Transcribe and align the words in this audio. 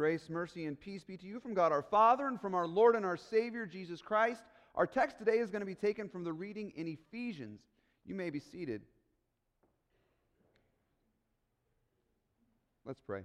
Grace, 0.00 0.30
mercy, 0.30 0.64
and 0.64 0.80
peace 0.80 1.04
be 1.04 1.18
to 1.18 1.26
you 1.26 1.38
from 1.40 1.52
God 1.52 1.72
our 1.72 1.82
Father 1.82 2.26
and 2.26 2.40
from 2.40 2.54
our 2.54 2.66
Lord 2.66 2.96
and 2.96 3.04
our 3.04 3.18
Savior, 3.18 3.66
Jesus 3.66 4.00
Christ. 4.00 4.40
Our 4.74 4.86
text 4.86 5.18
today 5.18 5.36
is 5.36 5.50
going 5.50 5.60
to 5.60 5.66
be 5.66 5.74
taken 5.74 6.08
from 6.08 6.24
the 6.24 6.32
reading 6.32 6.72
in 6.74 6.88
Ephesians. 6.88 7.60
You 8.06 8.14
may 8.14 8.30
be 8.30 8.40
seated. 8.40 8.80
Let's 12.86 13.02
pray. 13.06 13.24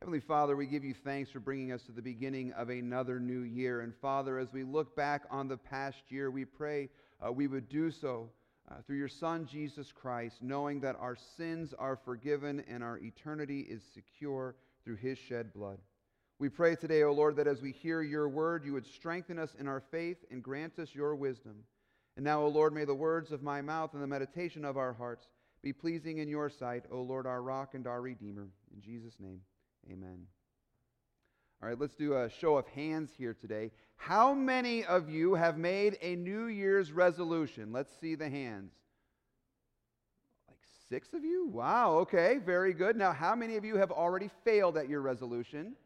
Heavenly 0.00 0.20
Father, 0.20 0.54
we 0.54 0.66
give 0.66 0.84
you 0.84 0.92
thanks 0.92 1.30
for 1.30 1.40
bringing 1.40 1.72
us 1.72 1.80
to 1.84 1.92
the 1.92 2.02
beginning 2.02 2.52
of 2.58 2.68
another 2.68 3.18
new 3.18 3.40
year. 3.40 3.80
And 3.80 3.94
Father, 3.96 4.38
as 4.38 4.52
we 4.52 4.64
look 4.64 4.94
back 4.94 5.22
on 5.30 5.48
the 5.48 5.56
past 5.56 6.02
year, 6.10 6.30
we 6.30 6.44
pray 6.44 6.90
uh, 7.26 7.32
we 7.32 7.46
would 7.46 7.70
do 7.70 7.90
so 7.90 8.28
uh, 8.70 8.74
through 8.86 8.98
your 8.98 9.08
Son, 9.08 9.48
Jesus 9.50 9.90
Christ, 9.92 10.42
knowing 10.42 10.78
that 10.80 10.96
our 11.00 11.16
sins 11.38 11.72
are 11.78 11.96
forgiven 11.96 12.62
and 12.68 12.82
our 12.84 12.98
eternity 12.98 13.60
is 13.60 13.80
secure 13.94 14.56
through 14.84 14.96
his 14.96 15.16
shed 15.16 15.54
blood. 15.54 15.78
We 16.42 16.48
pray 16.48 16.74
today, 16.74 17.04
O 17.04 17.12
Lord, 17.12 17.36
that 17.36 17.46
as 17.46 17.62
we 17.62 17.70
hear 17.70 18.02
your 18.02 18.28
word, 18.28 18.64
you 18.64 18.72
would 18.72 18.84
strengthen 18.84 19.38
us 19.38 19.54
in 19.60 19.68
our 19.68 19.78
faith 19.78 20.16
and 20.28 20.42
grant 20.42 20.76
us 20.80 20.92
your 20.92 21.14
wisdom. 21.14 21.54
And 22.16 22.24
now, 22.24 22.42
O 22.42 22.48
Lord, 22.48 22.74
may 22.74 22.84
the 22.84 22.92
words 22.92 23.30
of 23.30 23.44
my 23.44 23.62
mouth 23.62 23.94
and 23.94 24.02
the 24.02 24.08
meditation 24.08 24.64
of 24.64 24.76
our 24.76 24.92
hearts 24.92 25.28
be 25.62 25.72
pleasing 25.72 26.18
in 26.18 26.26
your 26.26 26.50
sight, 26.50 26.82
O 26.90 27.00
Lord, 27.00 27.28
our 27.28 27.40
rock 27.40 27.74
and 27.74 27.86
our 27.86 28.00
redeemer. 28.00 28.48
In 28.74 28.80
Jesus' 28.80 29.14
name, 29.20 29.40
amen. 29.88 30.26
All 31.62 31.68
right, 31.68 31.78
let's 31.78 31.94
do 31.94 32.16
a 32.16 32.28
show 32.28 32.56
of 32.56 32.66
hands 32.66 33.12
here 33.16 33.34
today. 33.40 33.70
How 33.94 34.34
many 34.34 34.84
of 34.84 35.08
you 35.08 35.34
have 35.34 35.58
made 35.58 35.96
a 36.02 36.16
New 36.16 36.46
Year's 36.46 36.90
resolution? 36.90 37.70
Let's 37.70 37.92
see 38.00 38.16
the 38.16 38.28
hands. 38.28 38.72
Like 40.48 40.58
six 40.88 41.12
of 41.14 41.24
you? 41.24 41.46
Wow, 41.46 41.98
okay, 41.98 42.38
very 42.44 42.72
good. 42.72 42.96
Now, 42.96 43.12
how 43.12 43.36
many 43.36 43.54
of 43.54 43.64
you 43.64 43.76
have 43.76 43.92
already 43.92 44.28
failed 44.44 44.76
at 44.76 44.88
your 44.88 45.02
resolution? 45.02 45.76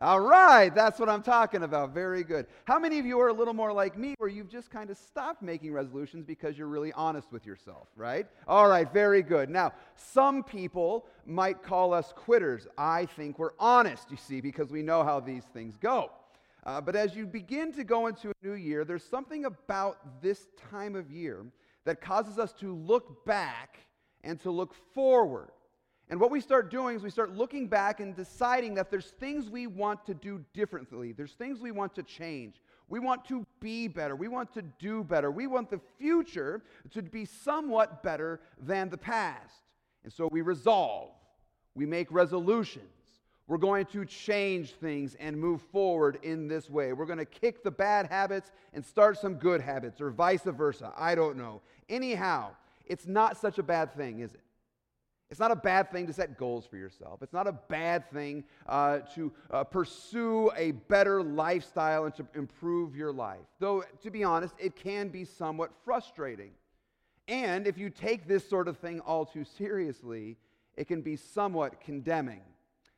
All 0.00 0.20
right, 0.20 0.72
that's 0.72 1.00
what 1.00 1.08
I'm 1.08 1.22
talking 1.22 1.64
about. 1.64 1.92
Very 1.92 2.22
good. 2.22 2.46
How 2.66 2.78
many 2.78 3.00
of 3.00 3.06
you 3.06 3.18
are 3.18 3.28
a 3.28 3.32
little 3.32 3.52
more 3.52 3.72
like 3.72 3.98
me 3.98 4.14
where 4.18 4.30
you've 4.30 4.48
just 4.48 4.70
kind 4.70 4.90
of 4.90 4.96
stopped 4.96 5.42
making 5.42 5.72
resolutions 5.72 6.24
because 6.24 6.56
you're 6.56 6.68
really 6.68 6.92
honest 6.92 7.32
with 7.32 7.44
yourself, 7.44 7.88
right? 7.96 8.24
All 8.46 8.68
right, 8.68 8.92
very 8.92 9.22
good. 9.22 9.50
Now, 9.50 9.72
some 9.96 10.44
people 10.44 11.06
might 11.26 11.64
call 11.64 11.92
us 11.92 12.12
quitters. 12.14 12.68
I 12.78 13.06
think 13.06 13.40
we're 13.40 13.54
honest, 13.58 14.08
you 14.08 14.16
see, 14.16 14.40
because 14.40 14.70
we 14.70 14.82
know 14.82 15.02
how 15.02 15.18
these 15.18 15.42
things 15.52 15.76
go. 15.76 16.12
Uh, 16.64 16.80
but 16.80 16.94
as 16.94 17.16
you 17.16 17.26
begin 17.26 17.72
to 17.72 17.82
go 17.82 18.06
into 18.06 18.30
a 18.30 18.46
new 18.46 18.54
year, 18.54 18.84
there's 18.84 19.04
something 19.04 19.46
about 19.46 20.22
this 20.22 20.46
time 20.70 20.94
of 20.94 21.10
year 21.10 21.44
that 21.86 22.00
causes 22.00 22.38
us 22.38 22.52
to 22.52 22.72
look 22.72 23.24
back 23.24 23.78
and 24.22 24.38
to 24.42 24.52
look 24.52 24.74
forward. 24.94 25.48
And 26.10 26.18
what 26.18 26.30
we 26.30 26.40
start 26.40 26.70
doing 26.70 26.96
is 26.96 27.02
we 27.02 27.10
start 27.10 27.36
looking 27.36 27.66
back 27.68 28.00
and 28.00 28.16
deciding 28.16 28.74
that 28.74 28.90
there's 28.90 29.10
things 29.20 29.50
we 29.50 29.66
want 29.66 30.06
to 30.06 30.14
do 30.14 30.42
differently. 30.54 31.12
There's 31.12 31.32
things 31.32 31.60
we 31.60 31.70
want 31.70 31.94
to 31.96 32.02
change. 32.02 32.62
We 32.88 32.98
want 32.98 33.26
to 33.26 33.46
be 33.60 33.88
better. 33.88 34.16
We 34.16 34.28
want 34.28 34.52
to 34.54 34.62
do 34.62 35.04
better. 35.04 35.30
We 35.30 35.46
want 35.46 35.68
the 35.68 35.80
future 35.98 36.62
to 36.92 37.02
be 37.02 37.26
somewhat 37.26 38.02
better 38.02 38.40
than 38.58 38.88
the 38.88 38.96
past. 38.96 39.60
And 40.04 40.12
so 40.12 40.28
we 40.32 40.40
resolve. 40.40 41.10
We 41.74 41.84
make 41.84 42.10
resolutions. 42.10 42.86
We're 43.46 43.58
going 43.58 43.86
to 43.86 44.04
change 44.04 44.72
things 44.72 45.14
and 45.20 45.38
move 45.38 45.60
forward 45.60 46.18
in 46.22 46.48
this 46.48 46.70
way. 46.70 46.92
We're 46.94 47.06
going 47.06 47.18
to 47.18 47.24
kick 47.26 47.62
the 47.62 47.70
bad 47.70 48.06
habits 48.06 48.50
and 48.72 48.84
start 48.84 49.18
some 49.18 49.34
good 49.34 49.60
habits, 49.60 50.00
or 50.00 50.10
vice 50.10 50.42
versa. 50.42 50.92
I 50.96 51.14
don't 51.14 51.36
know. 51.36 51.62
Anyhow, 51.88 52.50
it's 52.86 53.06
not 53.06 53.38
such 53.38 53.58
a 53.58 53.62
bad 53.62 53.94
thing, 53.94 54.20
is 54.20 54.34
it? 54.34 54.40
It's 55.30 55.40
not 55.40 55.50
a 55.50 55.56
bad 55.56 55.92
thing 55.92 56.06
to 56.06 56.12
set 56.12 56.38
goals 56.38 56.66
for 56.66 56.76
yourself. 56.76 57.22
It's 57.22 57.34
not 57.34 57.46
a 57.46 57.52
bad 57.52 58.10
thing 58.10 58.44
uh, 58.66 59.00
to 59.14 59.30
uh, 59.50 59.64
pursue 59.64 60.50
a 60.56 60.70
better 60.70 61.22
lifestyle 61.22 62.06
and 62.06 62.14
to 62.14 62.26
improve 62.34 62.96
your 62.96 63.12
life. 63.12 63.44
Though, 63.58 63.84
to 64.02 64.10
be 64.10 64.24
honest, 64.24 64.54
it 64.58 64.74
can 64.74 65.08
be 65.08 65.24
somewhat 65.24 65.70
frustrating. 65.84 66.52
And 67.26 67.66
if 67.66 67.76
you 67.76 67.90
take 67.90 68.26
this 68.26 68.48
sort 68.48 68.68
of 68.68 68.78
thing 68.78 69.00
all 69.00 69.26
too 69.26 69.44
seriously, 69.44 70.38
it 70.76 70.88
can 70.88 71.02
be 71.02 71.16
somewhat 71.16 71.80
condemning. 71.82 72.40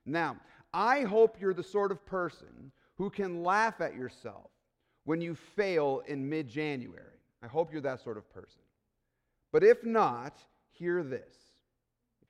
Now, 0.06 0.36
I 0.72 1.02
hope 1.02 1.40
you're 1.40 1.54
the 1.54 1.64
sort 1.64 1.90
of 1.90 2.06
person 2.06 2.70
who 2.96 3.10
can 3.10 3.42
laugh 3.42 3.80
at 3.80 3.96
yourself 3.96 4.50
when 5.04 5.20
you 5.20 5.34
fail 5.34 6.02
in 6.06 6.28
mid 6.28 6.46
January. 6.46 7.18
I 7.42 7.48
hope 7.48 7.72
you're 7.72 7.80
that 7.80 8.04
sort 8.04 8.18
of 8.18 8.32
person. 8.32 8.60
But 9.50 9.64
if 9.64 9.84
not, 9.84 10.38
hear 10.70 11.02
this 11.02 11.49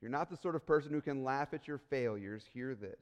you're 0.01 0.11
not 0.11 0.29
the 0.29 0.37
sort 0.37 0.55
of 0.55 0.65
person 0.65 0.91
who 0.91 1.01
can 1.01 1.23
laugh 1.23 1.53
at 1.53 1.67
your 1.67 1.77
failures, 1.77 2.43
hear 2.53 2.75
this. 2.75 2.99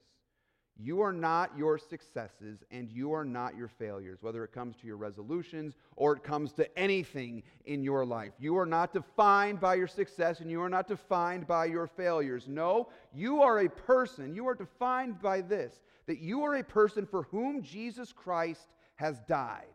You 0.82 1.02
are 1.02 1.12
not 1.12 1.56
your 1.58 1.76
successes 1.76 2.64
and 2.70 2.88
you 2.90 3.12
are 3.12 3.24
not 3.24 3.56
your 3.56 3.68
failures, 3.68 4.18
whether 4.22 4.44
it 4.44 4.52
comes 4.52 4.76
to 4.76 4.86
your 4.86 4.96
resolutions 4.96 5.74
or 5.96 6.16
it 6.16 6.22
comes 6.22 6.52
to 6.54 6.78
anything 6.78 7.42
in 7.66 7.82
your 7.82 8.06
life. 8.06 8.32
You 8.38 8.56
are 8.56 8.66
not 8.66 8.94
defined 8.94 9.60
by 9.60 9.74
your 9.74 9.86
success 9.86 10.40
and 10.40 10.50
you 10.50 10.62
are 10.62 10.70
not 10.70 10.88
defined 10.88 11.46
by 11.46 11.66
your 11.66 11.86
failures. 11.86 12.46
No, 12.48 12.88
you 13.14 13.42
are 13.42 13.60
a 13.60 13.68
person. 13.68 14.34
You 14.34 14.48
are 14.48 14.54
defined 14.54 15.20
by 15.20 15.42
this 15.42 15.80
that 16.06 16.20
you 16.20 16.42
are 16.44 16.56
a 16.56 16.64
person 16.64 17.06
for 17.06 17.24
whom 17.24 17.62
Jesus 17.62 18.12
Christ 18.12 18.66
has 18.96 19.20
died. 19.28 19.66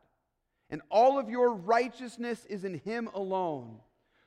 And 0.70 0.82
all 0.90 1.20
of 1.20 1.30
your 1.30 1.54
righteousness 1.54 2.46
is 2.50 2.66
in 2.66 2.80
Him 2.80 3.10
alone 3.14 3.78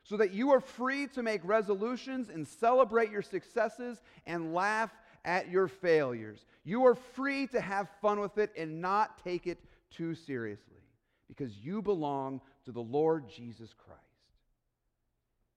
so 0.08 0.16
that 0.16 0.32
you 0.32 0.50
are 0.50 0.60
free 0.60 1.06
to 1.08 1.22
make 1.22 1.42
resolutions 1.44 2.30
and 2.30 2.48
celebrate 2.48 3.10
your 3.10 3.20
successes 3.20 4.00
and 4.26 4.54
laugh 4.54 4.90
at 5.26 5.50
your 5.50 5.68
failures. 5.68 6.46
You 6.64 6.86
are 6.86 6.94
free 6.94 7.46
to 7.48 7.60
have 7.60 7.90
fun 8.00 8.18
with 8.18 8.38
it 8.38 8.50
and 8.56 8.80
not 8.80 9.22
take 9.22 9.46
it 9.46 9.58
too 9.90 10.14
seriously 10.14 10.80
because 11.28 11.58
you 11.58 11.82
belong 11.82 12.40
to 12.64 12.72
the 12.72 12.80
Lord 12.80 13.28
Jesus 13.28 13.74
Christ. 13.74 14.00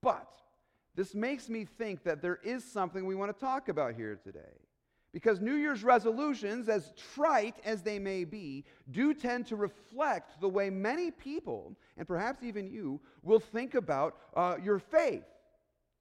But 0.02 0.28
this 0.94 1.14
makes 1.14 1.48
me 1.48 1.64
think 1.64 2.02
that 2.02 2.20
there 2.20 2.38
is 2.44 2.62
something 2.62 3.06
we 3.06 3.14
want 3.14 3.34
to 3.34 3.40
talk 3.40 3.70
about 3.70 3.94
here 3.94 4.18
today. 4.22 4.61
Because 5.12 5.40
New 5.40 5.54
Year's 5.54 5.84
resolutions, 5.84 6.68
as 6.68 6.92
trite 7.14 7.56
as 7.64 7.82
they 7.82 7.98
may 7.98 8.24
be, 8.24 8.64
do 8.90 9.12
tend 9.12 9.46
to 9.48 9.56
reflect 9.56 10.40
the 10.40 10.48
way 10.48 10.70
many 10.70 11.10
people, 11.10 11.76
and 11.98 12.08
perhaps 12.08 12.42
even 12.42 12.66
you, 12.66 12.98
will 13.22 13.40
think 13.40 13.74
about 13.74 14.16
uh, 14.34 14.56
your 14.62 14.78
faith, 14.78 15.24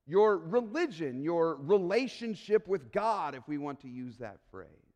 your 0.08 0.38
religion, 0.38 1.22
your 1.22 1.56
relationship 1.58 2.68
with 2.70 2.92
God, 2.94 3.36
if 3.36 3.46
we 3.48 3.58
want 3.58 3.82
to 3.82 3.90
use 3.90 4.18
that 4.18 4.38
phrase. 4.50 4.91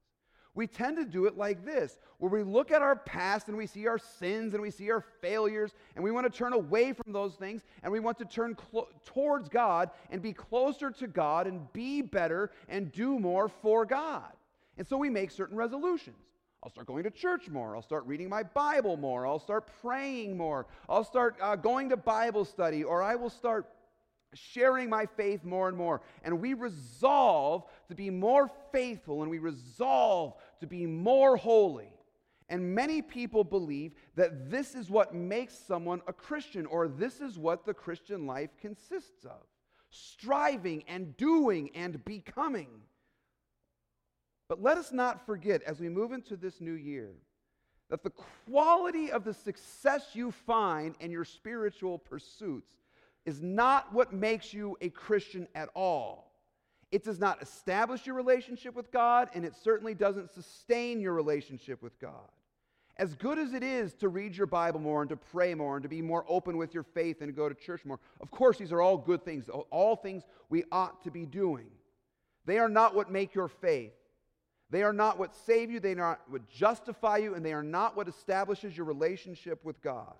We 0.56 0.68
tend 0.68 0.96
to 0.98 1.06
do 1.06 1.26
it 1.26 1.38
like 1.38 1.66
this, 1.66 2.00
where 2.18 2.32
we 2.32 2.42
look 2.42 2.72
at 2.72 2.82
our 2.82 2.96
past 2.96 3.50
and 3.50 3.58
we 3.58 3.68
see 3.68 3.88
our 3.88 4.00
sins 4.00 4.54
and 4.54 4.64
we 4.64 4.72
see 4.72 4.90
our 4.90 5.04
failures, 5.22 5.76
and 5.96 6.04
we 6.04 6.12
want 6.12 6.32
to 6.32 6.36
turn 6.36 6.54
away 6.54 6.94
from 6.94 7.12
those 7.12 7.36
things 7.36 7.64
and 7.84 7.92
we 7.92 8.00
want 8.00 8.18
to 8.20 8.26
turn 8.26 8.56
clo- 8.56 8.88
towards 9.06 9.50
God 9.50 9.92
and 10.10 10.22
be 10.22 10.32
closer 10.32 10.90
to 10.92 11.08
God 11.08 11.46
and 11.46 11.72
be 11.74 12.02
better 12.02 12.52
and 12.70 12.92
do 12.92 13.20
more 13.20 13.50
for 13.50 13.86
God. 13.86 14.32
And 14.78 14.88
so 14.88 14.98
we 14.98 15.10
make 15.10 15.30
certain 15.30 15.58
resolutions. 15.58 16.18
I'll 16.64 16.72
start 16.72 16.88
going 16.88 17.04
to 17.04 17.12
church 17.12 17.48
more. 17.48 17.76
I'll 17.76 17.84
start 17.84 18.08
reading 18.08 18.28
my 18.28 18.42
Bible 18.42 18.98
more. 18.98 19.28
I'll 19.28 19.38
start 19.38 19.70
praying 19.84 20.36
more. 20.36 20.66
I'll 20.90 21.04
start 21.04 21.36
uh, 21.40 21.56
going 21.56 21.90
to 21.90 21.98
Bible 21.98 22.44
study, 22.44 22.84
or 22.84 23.04
I 23.04 23.14
will 23.16 23.30
start 23.30 23.68
sharing 24.38 24.90
my 24.90 25.06
faith 25.06 25.44
more 25.44 25.68
and 25.68 25.78
more. 25.78 26.02
And 26.24 26.40
we 26.40 26.54
resolve 26.54 27.64
to 27.88 27.96
be 27.96 28.10
more 28.10 28.50
faithful 28.72 29.22
and 29.22 29.32
we 29.32 29.40
resolve 29.40 30.36
to 30.60 30.68
be 30.68 30.86
more 30.86 31.38
holy. 31.38 31.90
And 32.48 32.76
many 32.76 33.02
people 33.02 33.44
believe 33.44 33.94
that 34.16 34.52
this 34.52 34.76
is 34.76 34.90
what 34.90 35.16
makes 35.16 35.58
someone 35.58 36.02
a 36.08 36.14
Christian, 36.14 36.66
or 36.68 36.88
this 36.88 37.20
is 37.20 37.40
what 37.40 37.66
the 37.66 37.74
Christian 37.74 38.28
life 38.28 38.52
consists 38.62 39.26
of 39.26 39.42
striving 39.90 40.84
and 40.88 41.16
doing 41.18 41.72
and 41.74 42.04
becoming. 42.06 42.68
But 44.48 44.62
let 44.62 44.78
us 44.78 44.92
not 44.92 45.26
forget 45.26 45.64
as 45.64 45.80
we 45.80 45.90
move 45.90 46.12
into 46.12 46.36
this 46.36 46.62
new 46.62 46.74
year 46.74 47.14
that 47.90 48.04
the 48.04 48.12
quality 48.48 49.12
of 49.12 49.24
the 49.24 49.34
success 49.34 50.10
you 50.14 50.32
find 50.32 50.96
in 51.00 51.12
your 51.12 51.26
spiritual 51.26 51.98
pursuits 51.98 52.74
is 53.26 53.42
not 53.42 53.92
what 53.94 54.14
makes 54.14 54.54
you 54.54 54.78
a 54.82 54.90
Christian 54.90 55.48
at 55.56 55.70
all. 55.76 56.32
It 56.92 57.04
does 57.04 57.20
not 57.20 57.42
establish 57.42 58.06
your 58.06 58.16
relationship 58.16 58.76
with 58.76 58.92
God, 58.92 59.30
and 59.34 59.44
it 59.44 59.56
certainly 59.56 59.94
doesn't 59.94 60.32
sustain 60.32 61.02
your 61.02 61.14
relationship 61.14 61.82
with 61.82 62.00
God. 62.00 62.30
As 62.98 63.16
good 63.16 63.38
as 63.38 63.54
it 63.54 63.64
is 63.64 63.94
to 63.96 64.08
read 64.08 64.38
your 64.38 64.48
Bible 64.48 64.80
more 64.80 65.02
and 65.02 65.10
to 65.10 65.18
pray 65.18 65.54
more 65.54 65.76
and 65.76 65.84
to 65.84 65.90
be 65.90 66.02
more 66.02 66.24
open 66.30 66.56
with 66.56 66.74
your 66.74 66.84
faith 66.84 67.18
and 67.20 67.28
to 67.28 67.34
go 67.34 67.50
to 67.50 67.56
church 67.56 67.84
more, 67.84 68.00
of 68.22 68.32
course, 68.32 68.58
these 68.58 68.72
are 68.72 68.82
all 68.82 68.98
good 68.98 69.26
things, 69.26 69.50
all 69.50 69.96
things 69.98 70.24
we 70.50 70.64
ought 70.72 71.04
to 71.04 71.12
be 71.12 71.26
doing. 71.26 71.68
They 72.46 72.60
are 72.60 72.70
not 72.70 72.96
what 72.96 73.12
make 73.12 73.36
your 73.36 73.50
faith. 73.50 73.92
They 74.70 74.82
are 74.84 74.94
not 74.94 75.20
what 75.20 75.36
save 75.36 75.70
you, 75.70 75.80
they 75.80 75.92
are 75.92 75.96
not 75.96 76.22
what 76.28 76.48
justify 76.50 77.18
you, 77.18 77.36
and 77.36 77.46
they 77.46 77.54
are 77.54 77.64
not 77.64 77.96
what 77.96 78.08
establishes 78.08 78.76
your 78.76 78.86
relationship 78.86 79.64
with 79.64 79.82
God. 79.82 80.16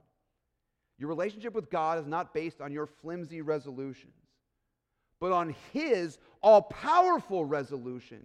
Your 0.98 1.10
relationship 1.10 1.54
with 1.54 1.70
God 1.70 2.00
is 2.00 2.08
not 2.08 2.34
based 2.34 2.62
on 2.62 2.72
your 2.72 2.86
flimsy 2.86 3.42
resolutions, 3.42 4.14
but 5.20 5.32
on 5.32 5.56
His 5.74 6.18
all 6.42 6.62
powerful 6.62 7.44
resolution, 7.44 8.22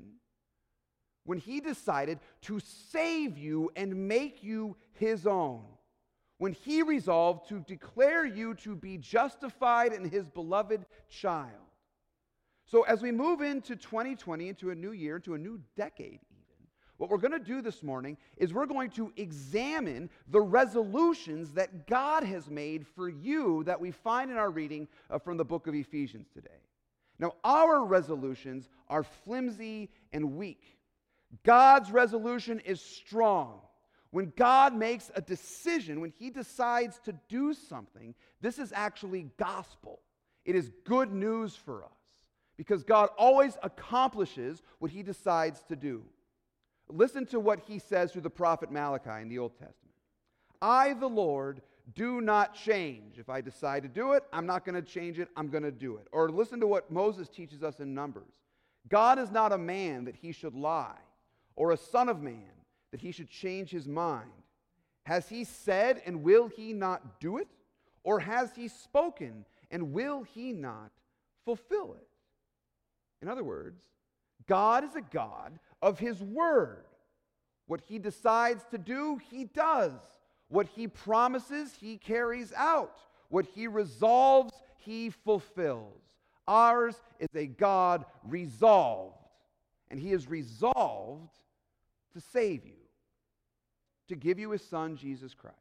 when 1.25 1.39
he 1.39 1.61
decided 1.61 2.19
to 2.43 2.61
save 2.61 3.39
you 3.39 3.71
and 3.77 4.09
make 4.09 4.43
you 4.43 4.77
his 4.93 5.27
own, 5.27 5.63
when 6.39 6.53
he 6.53 6.83
resolved 6.83 7.49
to 7.49 7.61
declare 7.61 8.25
you 8.25 8.55
to 8.55 8.75
be 8.75 8.99
justified 8.99 9.93
in 9.93 10.09
his 10.09 10.27
beloved 10.29 10.85
child. 11.09 11.55
So, 12.67 12.83
as 12.83 13.03
we 13.03 13.11
move 13.11 13.41
into 13.41 13.77
2020, 13.77 14.49
into 14.49 14.71
a 14.71 14.75
new 14.75 14.93
year, 14.93 15.17
into 15.17 15.35
a 15.35 15.39
new 15.39 15.61
decade, 15.77 16.21
what 17.01 17.09
we're 17.09 17.17
going 17.17 17.33
to 17.33 17.39
do 17.39 17.63
this 17.63 17.83
morning 17.83 18.19
is 18.37 18.53
we're 18.53 18.67
going 18.67 18.91
to 18.91 19.11
examine 19.17 20.11
the 20.29 20.41
resolutions 20.41 21.53
that 21.53 21.87
God 21.87 22.25
has 22.25 22.51
made 22.51 22.87
for 22.87 23.09
you 23.09 23.65
that 23.65 23.81
we 23.81 23.91
find 23.91 24.31
in 24.31 24.37
our 24.37 24.51
reading 24.51 24.87
uh, 25.09 25.19
from 25.19 25.39
the 25.39 25.45
book 25.45 25.67
of 25.67 25.75
Ephesians 25.75 26.29
today. 26.35 26.51
Now, 27.19 27.37
our 27.43 27.87
resolutions 27.87 28.69
are 28.87 29.03
flimsy 29.03 29.89
and 30.13 30.37
weak. 30.37 30.63
God's 31.43 31.91
resolution 31.91 32.61
is 32.67 32.83
strong. 32.83 33.61
When 34.11 34.35
God 34.37 34.77
makes 34.77 35.11
a 35.15 35.23
decision, 35.23 36.03
when 36.03 36.13
He 36.19 36.29
decides 36.29 37.01
to 37.07 37.15
do 37.31 37.55
something, 37.55 38.15
this 38.43 38.59
is 38.59 38.75
actually 38.75 39.31
gospel. 39.39 40.01
It 40.45 40.55
is 40.55 40.71
good 40.85 41.15
news 41.15 41.57
for 41.57 41.83
us 41.83 41.91
because 42.59 42.85
God 42.85 43.09
always 43.17 43.57
accomplishes 43.63 44.61
what 44.81 44.91
He 44.91 45.03
decides 45.03 45.63
to 45.71 45.77
do. 45.77 46.03
Listen 46.93 47.27
to 47.27 47.41
what 47.41 47.61
He 47.61 47.79
says 47.79 48.13
through 48.13 48.23
the 48.23 48.31
prophet 48.31 48.71
Malachi 48.71 49.23
in 49.23 49.29
the 49.29 49.39
Old 49.39 49.53
Testament 49.53 49.95
I, 50.63 50.93
the 50.95 51.09
Lord, 51.09 51.63
do 51.95 52.21
not 52.21 52.55
change. 52.55 53.19
If 53.19 53.29
I 53.29 53.41
decide 53.41 53.83
to 53.83 53.89
do 53.89 54.13
it, 54.13 54.25
I'm 54.33 54.47
not 54.47 54.65
going 54.65 54.75
to 54.75 54.83
change 54.83 55.19
it, 55.19 55.29
I'm 55.37 55.49
going 55.49 55.63
to 55.63 55.73
do 55.73 55.97
it. 55.97 56.07
Or 56.13 56.31
listen 56.31 56.61
to 56.61 56.67
what 56.67 56.91
Moses 56.91 57.29
teaches 57.29 57.63
us 57.63 57.81
in 57.81 57.95
Numbers 57.95 58.33
God 58.89 59.19
is 59.19 59.31
not 59.31 59.53
a 59.53 59.59
man 59.59 60.05
that 60.05 60.17
he 60.17 60.33
should 60.33 60.55
lie 60.55 60.99
or 61.57 61.73
a 61.73 61.77
son 61.77 62.09
of 62.09 62.21
man 62.21 62.51
that 62.91 63.01
he 63.01 63.13
should 63.13 63.29
change 63.29 63.71
his 63.71 63.87
mind? 63.87 64.31
Has 65.05 65.29
he 65.29 65.45
said, 65.45 66.03
and 66.07 66.23
will 66.23 66.49
he 66.49 66.73
not 66.73 67.21
do 67.21 67.39
it? 67.39 67.49
Or 68.03 68.21
has 68.21 68.55
he 68.55 68.69
spoken, 68.69 69.45
and 69.71 69.93
will 69.93 70.23
he 70.23 70.53
not 70.53 70.91
fulfill 71.45 71.95
it? 71.95 72.07
In 73.21 73.29
other 73.29 73.45
words, 73.45 73.83
God 74.47 74.85
is 74.85 74.97
a 74.97 75.01
God 75.01 75.59
of 75.83 75.99
his 75.99 76.23
word. 76.23 76.85
What 77.67 77.81
he 77.87 77.99
decides 77.99 78.65
to 78.71 78.79
do, 78.79 79.21
he 79.31 79.45
does. 79.45 79.93
What 80.49 80.67
he 80.67 80.89
promises, 80.89 81.73
he 81.81 81.97
carries 81.97 82.53
out. 82.55 82.99
What 83.29 83.47
he 83.47 83.69
resolves, 83.69 84.53
he 84.77 85.11
fulfills. 85.11 86.03
Ours 86.49 87.01
is 87.21 87.29
a 87.37 87.47
God 87.47 88.05
resolved, 88.25 89.29
and 89.89 90.01
he 90.01 90.13
is 90.13 90.29
resolved 90.29 91.31
to 92.13 92.21
save 92.21 92.65
you, 92.65 92.81
to 94.09 94.17
give 94.17 94.41
you 94.41 94.51
his 94.51 94.65
son, 94.65 94.97
Jesus 94.97 95.33
Christ. 95.33 95.57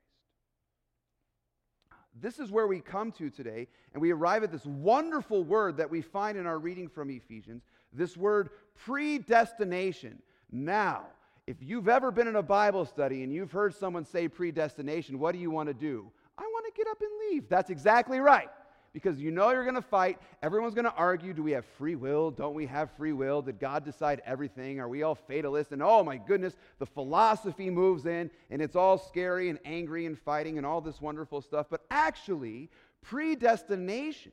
This 2.20 2.40
is 2.40 2.52
where 2.52 2.66
we 2.66 2.80
come 2.80 3.12
to 3.14 3.30
today, 3.30 3.68
and 3.94 4.02
we 4.02 4.12
arrive 4.12 4.44
at 4.44 4.52
this 4.52 4.66
wonderful 4.66 5.44
word 5.44 5.78
that 5.78 5.92
we 5.92 6.02
find 6.02 6.38
in 6.38 6.48
our 6.48 6.58
reading 6.58 6.90
from 6.90 7.12
Ephesians 7.12 7.62
this 7.94 8.16
word 8.16 8.50
predestination. 8.76 10.22
Now, 10.52 11.06
if 11.48 11.58
you've 11.62 11.90
ever 11.90 12.12
been 12.12 12.28
in 12.28 12.36
a 12.36 12.44
Bible 12.44 12.86
study 12.86 13.24
and 13.24 13.34
you've 13.34 13.52
heard 13.52 13.74
someone 13.74 14.06
say 14.06 14.28
predestination, 14.28 15.20
what 15.20 15.34
do 15.34 15.40
you 15.40 15.52
want 15.52 15.68
to 15.68 15.74
do? 15.74 16.12
I 16.38 16.44
want 16.44 16.66
to 16.66 16.72
get 16.78 16.88
up 16.90 17.02
and 17.02 17.10
leave. 17.32 17.50
That's 17.50 17.70
exactly 17.70 18.20
right 18.20 18.50
because 18.94 19.20
you 19.20 19.32
know 19.32 19.52
you're 19.52 19.64
going 19.64 19.76
to 19.76 19.82
fight. 19.82 20.20
Everyone's 20.42 20.74
going 20.74 20.86
to 20.86 20.94
argue 20.94 21.34
do 21.34 21.44
we 21.44 21.52
have 21.52 21.66
free 21.78 21.96
will? 21.96 22.32
Don't 22.32 22.54
we 22.54 22.66
have 22.66 22.92
free 22.92 23.14
will? 23.14 23.42
Did 23.42 23.60
God 23.60 23.86
decide 23.86 24.22
everything? 24.26 24.80
Are 24.80 24.88
we 24.88 25.04
all 25.04 25.16
fatalists? 25.16 25.74
And 25.74 25.82
oh 25.84 26.04
my 26.04 26.18
goodness, 26.18 26.56
the 26.80 26.86
philosophy 26.86 27.70
moves 27.70 28.06
in 28.06 28.30
and 28.50 28.62
it's 28.62 28.76
all 28.76 28.98
scary 28.98 29.50
and 29.50 29.60
angry 29.66 30.06
and 30.06 30.18
fighting 30.18 30.58
and 30.58 30.66
all 30.66 30.82
this 30.82 31.02
wonderful 31.02 31.42
stuff. 31.42 31.68
But 31.70 31.82
actually, 31.90 32.70
predestination 33.02 34.32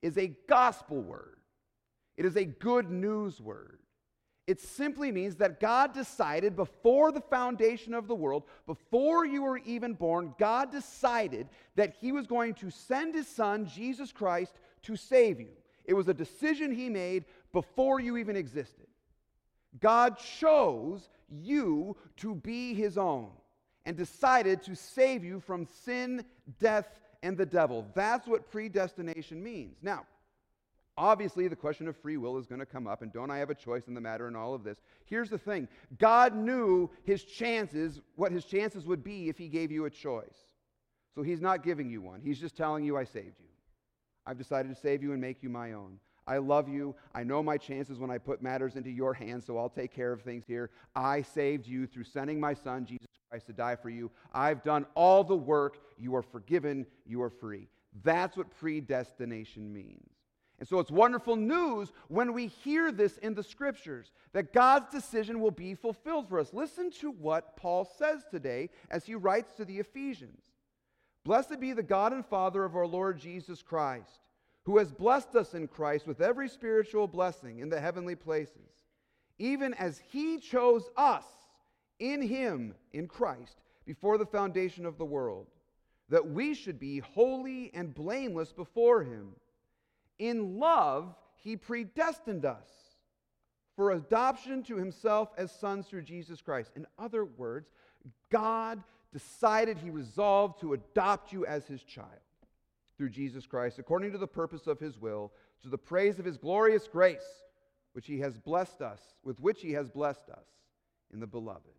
is 0.00 0.18
a 0.18 0.28
gospel 0.48 1.00
word, 1.00 1.36
it 2.22 2.26
is 2.26 2.36
a 2.36 2.44
good 2.44 2.88
news 2.88 3.40
word. 3.40 3.80
It 4.46 4.60
simply 4.60 5.10
means 5.10 5.34
that 5.36 5.58
God 5.58 5.92
decided 5.92 6.54
before 6.54 7.10
the 7.10 7.20
foundation 7.20 7.94
of 7.94 8.06
the 8.06 8.14
world, 8.14 8.44
before 8.64 9.26
you 9.26 9.42
were 9.42 9.58
even 9.58 9.94
born, 9.94 10.32
God 10.38 10.70
decided 10.70 11.48
that 11.74 11.96
He 12.00 12.12
was 12.12 12.28
going 12.28 12.54
to 12.54 12.70
send 12.70 13.16
His 13.16 13.26
Son, 13.26 13.66
Jesus 13.66 14.12
Christ, 14.12 14.54
to 14.82 14.94
save 14.94 15.40
you. 15.40 15.48
It 15.84 15.94
was 15.94 16.06
a 16.06 16.14
decision 16.14 16.70
He 16.70 16.88
made 16.88 17.24
before 17.52 17.98
you 17.98 18.16
even 18.16 18.36
existed. 18.36 18.86
God 19.80 20.16
chose 20.16 21.08
you 21.28 21.96
to 22.18 22.36
be 22.36 22.72
His 22.72 22.96
own 22.96 23.30
and 23.84 23.96
decided 23.96 24.62
to 24.62 24.76
save 24.76 25.24
you 25.24 25.40
from 25.40 25.66
sin, 25.66 26.24
death, 26.60 26.88
and 27.24 27.36
the 27.36 27.46
devil. 27.46 27.84
That's 27.96 28.28
what 28.28 28.48
predestination 28.48 29.42
means. 29.42 29.78
Now, 29.82 30.06
Obviously, 30.98 31.48
the 31.48 31.56
question 31.56 31.88
of 31.88 31.96
free 31.96 32.18
will 32.18 32.36
is 32.36 32.46
going 32.46 32.58
to 32.58 32.66
come 32.66 32.86
up, 32.86 33.00
and 33.00 33.12
don't 33.12 33.30
I 33.30 33.38
have 33.38 33.48
a 33.48 33.54
choice 33.54 33.88
in 33.88 33.94
the 33.94 34.00
matter 34.00 34.26
and 34.26 34.36
all 34.36 34.54
of 34.54 34.62
this? 34.62 34.78
Here's 35.06 35.30
the 35.30 35.38
thing 35.38 35.66
God 35.98 36.36
knew 36.36 36.90
his 37.04 37.24
chances, 37.24 38.00
what 38.16 38.32
his 38.32 38.44
chances 38.44 38.84
would 38.84 39.02
be 39.02 39.28
if 39.28 39.38
he 39.38 39.48
gave 39.48 39.70
you 39.72 39.86
a 39.86 39.90
choice. 39.90 40.36
So 41.14 41.22
he's 41.22 41.40
not 41.40 41.62
giving 41.62 41.90
you 41.90 42.00
one. 42.00 42.20
He's 42.22 42.38
just 42.38 42.56
telling 42.56 42.84
you, 42.84 42.96
I 42.96 43.04
saved 43.04 43.38
you. 43.40 43.48
I've 44.26 44.38
decided 44.38 44.74
to 44.74 44.80
save 44.80 45.02
you 45.02 45.12
and 45.12 45.20
make 45.20 45.42
you 45.42 45.48
my 45.48 45.72
own. 45.72 45.98
I 46.26 46.38
love 46.38 46.68
you. 46.68 46.94
I 47.14 47.24
know 47.24 47.42
my 47.42 47.56
chances 47.56 47.98
when 47.98 48.10
I 48.10 48.18
put 48.18 48.42
matters 48.42 48.76
into 48.76 48.90
your 48.90 49.12
hands, 49.12 49.46
so 49.46 49.58
I'll 49.58 49.68
take 49.68 49.92
care 49.92 50.12
of 50.12 50.22
things 50.22 50.44
here. 50.46 50.70
I 50.94 51.22
saved 51.22 51.66
you 51.66 51.86
through 51.86 52.04
sending 52.04 52.38
my 52.38 52.54
son, 52.54 52.86
Jesus 52.86 53.08
Christ, 53.28 53.46
to 53.46 53.52
die 53.52 53.76
for 53.76 53.90
you. 53.90 54.10
I've 54.32 54.62
done 54.62 54.86
all 54.94 55.24
the 55.24 55.36
work. 55.36 55.78
You 55.98 56.14
are 56.14 56.22
forgiven. 56.22 56.86
You 57.06 57.22
are 57.22 57.30
free. 57.30 57.68
That's 58.04 58.36
what 58.36 58.50
predestination 58.50 59.72
means. 59.72 60.11
And 60.62 60.68
so 60.68 60.78
it's 60.78 60.92
wonderful 60.92 61.34
news 61.34 61.90
when 62.06 62.32
we 62.32 62.46
hear 62.46 62.92
this 62.92 63.18
in 63.18 63.34
the 63.34 63.42
scriptures 63.42 64.12
that 64.32 64.52
God's 64.52 64.92
decision 64.92 65.40
will 65.40 65.50
be 65.50 65.74
fulfilled 65.74 66.28
for 66.28 66.38
us. 66.38 66.54
Listen 66.54 66.88
to 67.00 67.10
what 67.10 67.56
Paul 67.56 67.84
says 67.98 68.22
today 68.30 68.70
as 68.88 69.04
he 69.04 69.16
writes 69.16 69.54
to 69.54 69.64
the 69.64 69.80
Ephesians 69.80 70.40
Blessed 71.24 71.58
be 71.58 71.72
the 71.72 71.82
God 71.82 72.12
and 72.12 72.24
Father 72.24 72.62
of 72.62 72.76
our 72.76 72.86
Lord 72.86 73.18
Jesus 73.18 73.60
Christ, 73.60 74.20
who 74.62 74.78
has 74.78 74.92
blessed 74.92 75.34
us 75.34 75.54
in 75.54 75.66
Christ 75.66 76.06
with 76.06 76.20
every 76.20 76.48
spiritual 76.48 77.08
blessing 77.08 77.58
in 77.58 77.68
the 77.68 77.80
heavenly 77.80 78.14
places, 78.14 78.84
even 79.40 79.74
as 79.74 80.00
he 80.12 80.38
chose 80.38 80.88
us 80.96 81.24
in 81.98 82.22
him, 82.22 82.76
in 82.92 83.08
Christ, 83.08 83.56
before 83.84 84.16
the 84.16 84.26
foundation 84.26 84.86
of 84.86 84.96
the 84.96 85.04
world, 85.04 85.48
that 86.08 86.30
we 86.30 86.54
should 86.54 86.78
be 86.78 87.00
holy 87.00 87.72
and 87.74 87.92
blameless 87.92 88.52
before 88.52 89.02
him. 89.02 89.34
In 90.22 90.60
love, 90.60 91.16
he 91.34 91.56
predestined 91.56 92.44
us 92.44 92.68
for 93.74 93.90
adoption 93.90 94.62
to 94.62 94.76
himself 94.76 95.30
as 95.36 95.50
sons 95.50 95.88
through 95.88 96.02
Jesus 96.02 96.40
Christ. 96.40 96.70
In 96.76 96.86
other 96.96 97.24
words, 97.24 97.72
God 98.30 98.84
decided, 99.12 99.78
he 99.78 99.90
resolved 99.90 100.60
to 100.60 100.74
adopt 100.74 101.32
you 101.32 101.44
as 101.44 101.66
his 101.66 101.82
child 101.82 102.06
through 102.96 103.08
Jesus 103.08 103.46
Christ, 103.46 103.80
according 103.80 104.12
to 104.12 104.18
the 104.18 104.28
purpose 104.28 104.68
of 104.68 104.78
his 104.78 104.96
will, 104.96 105.32
to 105.60 105.68
the 105.68 105.76
praise 105.76 106.20
of 106.20 106.24
his 106.24 106.36
glorious 106.36 106.86
grace, 106.86 107.42
which 107.92 108.06
he 108.06 108.20
has 108.20 108.38
blessed 108.38 108.80
us, 108.80 109.00
with 109.24 109.40
which 109.40 109.60
he 109.60 109.72
has 109.72 109.90
blessed 109.90 110.30
us 110.30 110.46
in 111.12 111.18
the 111.18 111.26
beloved. 111.26 111.74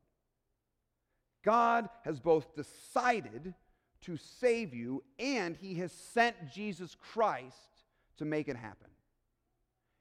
God 1.45 1.87
has 2.03 2.19
both 2.19 2.53
decided 2.57 3.53
to 4.01 4.17
save 4.17 4.73
you 4.73 5.01
and 5.17 5.55
he 5.55 5.75
has 5.75 5.93
sent 5.93 6.51
Jesus 6.53 6.97
Christ 7.13 7.72
to 8.17 8.25
make 8.25 8.47
it 8.47 8.55
happen. 8.55 8.87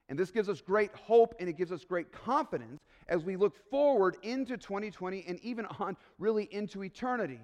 And 0.09 0.19
this 0.19 0.31
gives 0.31 0.49
us 0.49 0.61
great 0.61 0.93
hope 0.95 1.33
and 1.39 1.47
it 1.47 1.53
gives 1.53 1.71
us 1.71 1.83
great 1.85 2.11
confidence 2.11 2.81
as 3.07 3.23
we 3.23 3.35
look 3.35 3.55
forward 3.69 4.17
into 4.21 4.57
2020 4.57 5.25
and 5.27 5.39
even 5.39 5.65
on 5.79 5.97
really 6.19 6.47
into 6.51 6.83
eternity. 6.83 7.39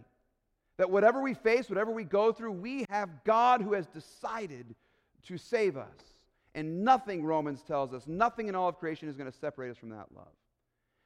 That 0.77 0.89
whatever 0.89 1.21
we 1.21 1.33
face, 1.33 1.69
whatever 1.69 1.91
we 1.91 2.03
go 2.03 2.31
through, 2.31 2.53
we 2.53 2.85
have 2.89 3.09
God 3.25 3.61
who 3.61 3.73
has 3.73 3.87
decided 3.87 4.75
to 5.27 5.37
save 5.37 5.77
us. 5.77 6.15
And 6.55 6.83
nothing, 6.83 7.23
Romans 7.23 7.61
tells 7.61 7.93
us, 7.93 8.07
nothing 8.07 8.47
in 8.47 8.55
all 8.55 8.69
of 8.69 8.79
creation 8.79 9.07
is 9.07 9.15
going 9.15 9.29
to 9.31 9.37
separate 9.37 9.69
us 9.69 9.77
from 9.77 9.89
that 9.89 10.07
love. 10.15 10.31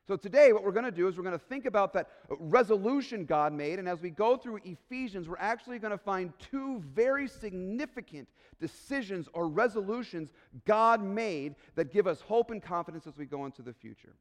So, 0.05 0.17
today, 0.17 0.51
what 0.51 0.65
we're 0.65 0.73
going 0.73 0.83
to 0.83 0.91
do 0.91 1.07
is 1.07 1.15
we're 1.15 1.23
going 1.23 1.39
to 1.39 1.45
think 1.45 1.65
about 1.65 1.93
that 1.93 2.09
resolution 2.29 3.23
God 3.23 3.53
made. 3.53 3.79
And 3.79 3.87
as 3.87 4.01
we 4.01 4.09
go 4.09 4.35
through 4.35 4.59
Ephesians, 4.65 5.29
we're 5.29 5.37
actually 5.37 5.79
going 5.79 5.91
to 5.91 5.97
find 5.97 6.33
two 6.39 6.83
very 6.93 7.25
significant 7.25 8.27
decisions 8.59 9.29
or 9.33 9.47
resolutions 9.47 10.33
God 10.65 11.01
made 11.01 11.55
that 11.75 11.93
give 11.93 12.05
us 12.05 12.19
hope 12.19 12.51
and 12.51 12.61
confidence 12.61 13.07
as 13.07 13.15
we 13.15 13.25
go 13.25 13.45
into 13.45 13.61
the 13.61 13.71
future. 13.71 14.15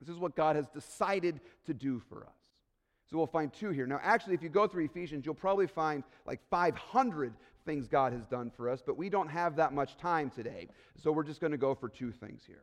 This 0.00 0.08
is 0.08 0.20
what 0.20 0.36
God 0.36 0.54
has 0.54 0.68
decided 0.68 1.40
to 1.66 1.74
do 1.74 1.98
for 1.98 2.24
us. 2.24 2.36
So, 3.10 3.16
we'll 3.16 3.26
find 3.26 3.52
two 3.52 3.70
here. 3.70 3.88
Now, 3.88 3.98
actually, 4.04 4.34
if 4.34 4.42
you 4.42 4.50
go 4.50 4.68
through 4.68 4.84
Ephesians, 4.84 5.26
you'll 5.26 5.34
probably 5.34 5.66
find 5.66 6.04
like 6.26 6.38
500 6.48 7.34
things 7.66 7.88
God 7.88 8.12
has 8.12 8.24
done 8.24 8.52
for 8.56 8.70
us, 8.70 8.84
but 8.86 8.96
we 8.96 9.08
don't 9.08 9.28
have 9.28 9.56
that 9.56 9.72
much 9.72 9.96
time 9.96 10.30
today. 10.30 10.68
So, 10.94 11.10
we're 11.10 11.24
just 11.24 11.40
going 11.40 11.50
to 11.50 11.58
go 11.58 11.74
for 11.74 11.88
two 11.88 12.12
things 12.12 12.42
here. 12.46 12.62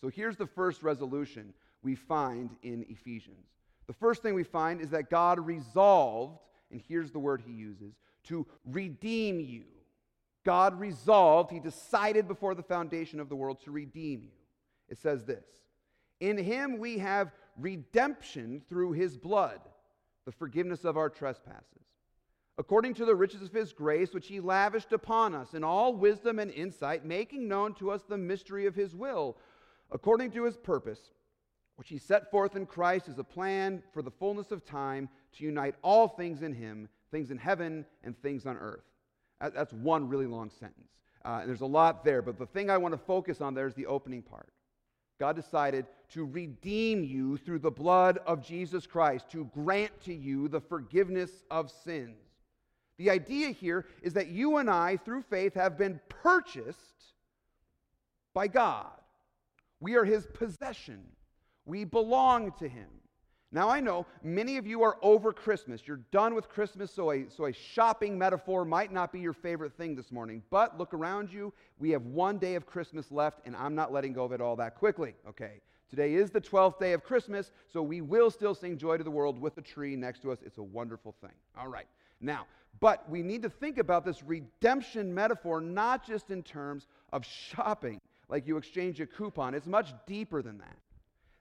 So 0.00 0.08
here's 0.08 0.36
the 0.36 0.46
first 0.46 0.82
resolution 0.82 1.52
we 1.82 1.94
find 1.94 2.50
in 2.62 2.84
Ephesians. 2.88 3.46
The 3.86 3.92
first 3.92 4.22
thing 4.22 4.34
we 4.34 4.44
find 4.44 4.80
is 4.80 4.90
that 4.90 5.10
God 5.10 5.38
resolved, 5.44 6.38
and 6.70 6.80
here's 6.88 7.10
the 7.10 7.18
word 7.18 7.42
he 7.44 7.52
uses, 7.52 7.94
to 8.24 8.46
redeem 8.64 9.40
you. 9.40 9.64
God 10.44 10.78
resolved, 10.78 11.50
he 11.50 11.60
decided 11.60 12.28
before 12.28 12.54
the 12.54 12.62
foundation 12.62 13.20
of 13.20 13.28
the 13.28 13.36
world 13.36 13.60
to 13.64 13.70
redeem 13.70 14.22
you. 14.22 14.40
It 14.88 14.98
says 14.98 15.24
this 15.24 15.44
In 16.20 16.38
him 16.38 16.78
we 16.78 16.98
have 16.98 17.32
redemption 17.58 18.62
through 18.68 18.92
his 18.92 19.16
blood, 19.16 19.60
the 20.24 20.32
forgiveness 20.32 20.84
of 20.84 20.96
our 20.96 21.10
trespasses. 21.10 21.66
According 22.58 22.94
to 22.94 23.06
the 23.06 23.14
riches 23.14 23.42
of 23.42 23.52
his 23.52 23.72
grace, 23.72 24.12
which 24.12 24.26
he 24.26 24.38
lavished 24.38 24.92
upon 24.92 25.34
us 25.34 25.54
in 25.54 25.64
all 25.64 25.94
wisdom 25.94 26.38
and 26.38 26.50
insight, 26.50 27.06
making 27.06 27.48
known 27.48 27.74
to 27.74 27.90
us 27.90 28.02
the 28.02 28.18
mystery 28.18 28.66
of 28.66 28.74
his 28.74 28.94
will, 28.94 29.38
according 29.92 30.30
to 30.32 30.44
his 30.44 30.56
purpose 30.56 31.10
which 31.80 31.88
he 31.88 31.96
set 31.96 32.30
forth 32.30 32.56
in 32.56 32.66
Christ 32.66 33.08
as 33.08 33.18
a 33.18 33.24
plan 33.24 33.82
for 33.94 34.02
the 34.02 34.10
fullness 34.10 34.50
of 34.50 34.66
time 34.66 35.08
to 35.32 35.44
unite 35.44 35.74
all 35.80 36.08
things 36.08 36.42
in 36.42 36.52
him, 36.52 36.90
things 37.10 37.30
in 37.30 37.38
heaven 37.38 37.86
and 38.04 38.14
things 38.20 38.44
on 38.44 38.58
earth. 38.58 38.84
That's 39.40 39.72
one 39.72 40.06
really 40.06 40.26
long 40.26 40.50
sentence. 40.50 40.90
Uh, 41.24 41.38
and 41.40 41.48
there's 41.48 41.62
a 41.62 41.66
lot 41.66 42.04
there, 42.04 42.20
but 42.20 42.38
the 42.38 42.44
thing 42.44 42.68
I 42.68 42.76
want 42.76 42.92
to 42.92 42.98
focus 42.98 43.40
on 43.40 43.54
there 43.54 43.66
is 43.66 43.72
the 43.72 43.86
opening 43.86 44.20
part. 44.20 44.52
God 45.18 45.36
decided 45.36 45.86
to 46.10 46.26
redeem 46.26 47.02
you 47.02 47.38
through 47.38 47.60
the 47.60 47.70
blood 47.70 48.18
of 48.26 48.46
Jesus 48.46 48.86
Christ, 48.86 49.30
to 49.30 49.50
grant 49.54 50.02
to 50.02 50.12
you 50.12 50.48
the 50.48 50.60
forgiveness 50.60 51.30
of 51.50 51.70
sins. 51.70 52.18
The 52.98 53.08
idea 53.08 53.52
here 53.52 53.86
is 54.02 54.12
that 54.12 54.28
you 54.28 54.58
and 54.58 54.68
I, 54.68 54.98
through 54.98 55.22
faith, 55.22 55.54
have 55.54 55.78
been 55.78 55.98
purchased 56.10 57.14
by 58.34 58.48
God. 58.48 58.99
We 59.80 59.96
are 59.96 60.04
his 60.04 60.26
possession. 60.26 61.02
We 61.64 61.84
belong 61.84 62.52
to 62.58 62.68
Him. 62.68 62.88
Now, 63.52 63.68
I 63.68 63.80
know 63.80 64.06
many 64.22 64.58
of 64.58 64.66
you 64.66 64.82
are 64.82 64.96
over 65.02 65.32
Christmas. 65.32 65.86
You're 65.86 66.02
done 66.12 66.34
with 66.34 66.48
Christmas, 66.48 66.92
so 66.92 67.10
a, 67.10 67.26
so 67.28 67.46
a 67.46 67.52
shopping 67.52 68.16
metaphor 68.16 68.64
might 68.64 68.92
not 68.92 69.12
be 69.12 69.18
your 69.18 69.32
favorite 69.32 69.76
thing 69.76 69.96
this 69.96 70.12
morning. 70.12 70.42
But 70.50 70.78
look 70.78 70.94
around 70.94 71.32
you. 71.32 71.52
We 71.78 71.90
have 71.90 72.06
one 72.06 72.38
day 72.38 72.54
of 72.54 72.64
Christmas 72.64 73.10
left, 73.10 73.40
and 73.44 73.56
I'm 73.56 73.74
not 73.74 73.92
letting 73.92 74.12
go 74.12 74.24
of 74.24 74.30
it 74.30 74.40
all 74.40 74.54
that 74.56 74.76
quickly, 74.76 75.14
okay? 75.28 75.60
Today 75.88 76.14
is 76.14 76.30
the 76.30 76.40
12th 76.40 76.78
day 76.78 76.92
of 76.92 77.02
Christmas, 77.02 77.50
so 77.72 77.82
we 77.82 78.00
will 78.00 78.30
still 78.30 78.54
sing 78.54 78.78
Joy 78.78 78.96
to 78.96 79.02
the 79.02 79.10
World 79.10 79.40
with 79.40 79.58
a 79.58 79.62
tree 79.62 79.96
next 79.96 80.22
to 80.22 80.30
us. 80.30 80.38
It's 80.46 80.58
a 80.58 80.62
wonderful 80.62 81.16
thing. 81.20 81.34
All 81.58 81.66
right. 81.66 81.86
Now, 82.20 82.46
but 82.78 83.08
we 83.10 83.22
need 83.22 83.42
to 83.42 83.50
think 83.50 83.78
about 83.78 84.04
this 84.04 84.22
redemption 84.22 85.12
metaphor 85.12 85.60
not 85.60 86.06
just 86.06 86.30
in 86.30 86.44
terms 86.44 86.86
of 87.12 87.26
shopping, 87.26 88.00
like 88.30 88.46
you 88.46 88.56
exchange 88.56 89.00
a 89.00 89.06
coupon. 89.06 89.54
It's 89.54 89.66
much 89.66 89.92
deeper 90.06 90.40
than 90.40 90.58
that. 90.58 90.76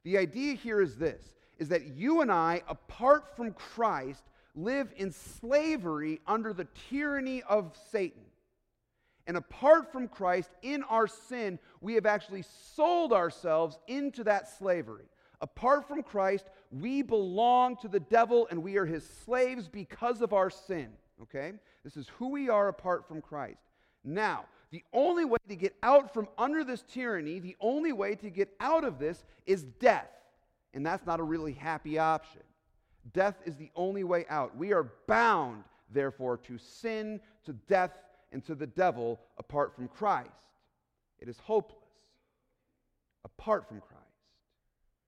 The 0.04 0.18
idea 0.18 0.56
here 0.56 0.82
is 0.82 0.98
this 0.98 1.36
is 1.58 1.70
that 1.70 1.88
you 1.88 2.22
and 2.22 2.32
I, 2.32 2.64
apart 2.70 3.36
from 3.36 3.52
Christ, 3.52 4.24
live 4.56 4.94
in 4.96 5.12
slavery 5.12 6.22
under 6.26 6.54
the 6.54 6.68
tyranny 6.90 7.44
of 7.44 7.78
Satan. 7.92 8.24
And 9.28 9.36
apart 9.36 9.92
from 9.92 10.08
Christ, 10.08 10.50
in 10.62 10.84
our 10.84 11.06
sin, 11.06 11.60
we 11.82 11.96
have 11.96 12.06
actually 12.06 12.44
sold 12.76 13.12
ourselves 13.12 13.78
into 13.88 14.24
that 14.24 14.50
slavery. 14.58 15.06
Apart 15.42 15.88
from 15.88 16.02
Christ, 16.02 16.46
we 16.72 17.02
belong 17.02 17.76
to 17.78 17.88
the 17.88 18.00
devil 18.00 18.48
and 18.50 18.64
we 18.64 18.78
are 18.78 18.86
his 18.86 19.08
slaves 19.26 19.68
because 19.68 20.22
of 20.22 20.34
our 20.34 20.50
sin. 20.50 20.90
Okay? 21.22 21.54
This 21.84 21.98
is 21.98 22.08
who 22.18 22.30
we 22.30 22.50
are 22.50 22.70
apart 22.70 23.08
from 23.08 23.22
Christ. 23.22 23.69
Now, 24.04 24.46
the 24.72 24.84
only 24.94 25.26
way 25.26 25.40
to 25.48 25.56
get 25.56 25.76
out 25.82 26.14
from 26.14 26.28
under 26.38 26.64
this 26.64 26.84
tyranny, 26.84 27.40
the 27.40 27.56
only 27.60 27.92
way 27.92 28.16
to 28.16 28.30
get 28.30 28.50
out 28.60 28.84
of 28.84 29.00
this 29.00 29.24
is 29.46 29.64
death. 29.64 30.10
And 30.74 30.86
that's 30.86 31.06
not 31.06 31.20
a 31.20 31.24
really 31.24 31.54
happy 31.54 31.98
option. 31.98 32.42
Death 33.14 33.36
is 33.46 33.56
the 33.56 33.72
only 33.76 34.04
way 34.04 34.26
out. 34.30 34.56
We 34.56 34.74
are 34.74 34.92
bound, 35.08 35.64
therefore, 35.92 36.38
to 36.38 36.58
sin, 36.58 37.20
to 37.46 37.54
death, 37.54 37.92
and 38.32 38.46
to 38.46 38.54
the 38.54 38.68
devil 38.68 39.20
apart 39.40 39.76
from 39.76 39.88
Christ. 39.88 40.30
It 41.20 41.28
is 41.28 41.40
hopeless 41.40 41.80
apart 43.26 43.68
from 43.68 43.82
Christ. 43.82 44.04